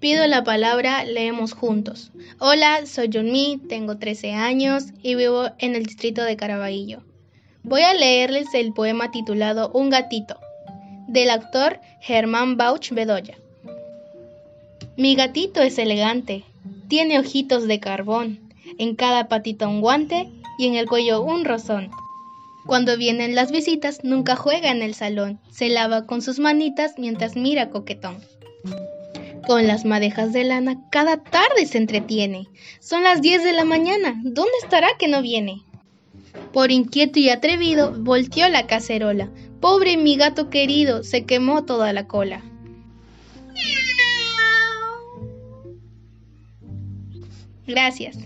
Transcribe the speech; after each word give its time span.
Pido 0.00 0.26
la 0.26 0.44
palabra, 0.44 1.04
leemos 1.04 1.52
juntos. 1.52 2.10
Hola, 2.38 2.86
soy 2.86 3.10
Junmi, 3.12 3.60
tengo 3.68 3.98
13 3.98 4.32
años 4.32 4.84
y 5.02 5.14
vivo 5.14 5.50
en 5.58 5.74
el 5.74 5.84
distrito 5.84 6.22
de 6.22 6.38
Caraballo. 6.38 7.02
Voy 7.64 7.82
a 7.82 7.92
leerles 7.92 8.46
el 8.54 8.72
poema 8.72 9.10
titulado 9.10 9.70
Un 9.74 9.90
gatito, 9.90 10.38
del 11.06 11.28
actor 11.28 11.80
Germán 12.00 12.56
Bauch 12.56 12.92
Bedoya. 12.92 13.36
Mi 14.96 15.16
gatito 15.16 15.60
es 15.60 15.76
elegante, 15.76 16.44
tiene 16.88 17.18
ojitos 17.18 17.68
de 17.68 17.78
carbón, 17.78 18.40
en 18.78 18.96
cada 18.96 19.28
patita 19.28 19.68
un 19.68 19.82
guante 19.82 20.30
y 20.58 20.66
en 20.66 20.76
el 20.76 20.86
cuello 20.86 21.20
un 21.20 21.44
rozón. 21.44 21.90
Cuando 22.64 22.96
vienen 22.96 23.34
las 23.34 23.52
visitas 23.52 24.02
nunca 24.02 24.34
juega 24.34 24.70
en 24.70 24.80
el 24.80 24.94
salón, 24.94 25.40
se 25.50 25.68
lava 25.68 26.06
con 26.06 26.22
sus 26.22 26.38
manitas 26.38 26.94
mientras 26.96 27.36
mira 27.36 27.68
coquetón. 27.68 28.16
Con 29.50 29.66
las 29.66 29.84
madejas 29.84 30.32
de 30.32 30.44
lana 30.44 30.76
cada 30.92 31.16
tarde 31.24 31.66
se 31.66 31.76
entretiene. 31.76 32.46
Son 32.78 33.02
las 33.02 33.20
10 33.20 33.42
de 33.42 33.52
la 33.52 33.64
mañana. 33.64 34.14
¿Dónde 34.22 34.52
estará 34.62 34.90
que 34.96 35.08
no 35.08 35.22
viene? 35.22 35.64
Por 36.52 36.70
inquieto 36.70 37.18
y 37.18 37.30
atrevido 37.30 37.92
volteó 37.98 38.48
la 38.48 38.68
cacerola. 38.68 39.28
Pobre 39.60 39.96
mi 39.96 40.16
gato 40.16 40.50
querido, 40.50 41.02
se 41.02 41.24
quemó 41.24 41.64
toda 41.64 41.92
la 41.92 42.06
cola. 42.06 42.44
Gracias. 47.66 48.18